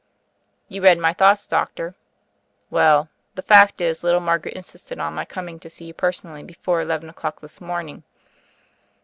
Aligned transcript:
"You 0.67 0.81
read 0.81 0.97
my 0.97 1.13
thoughts, 1.13 1.45
Doctor." 1.45 1.93
"Well, 2.71 3.09
the 3.35 3.43
fact 3.43 3.79
is 3.81 4.03
little 4.03 4.19
Margaret 4.19 4.55
insisted 4.55 4.97
on 4.97 5.13
my 5.13 5.25
coming 5.25 5.59
to 5.59 5.69
see 5.69 5.85
you 5.85 5.93
personally 5.93 6.41
before 6.41 6.81
eleven 6.81 7.07
o'clock 7.07 7.39
this 7.41 7.61
morning. 7.61 8.01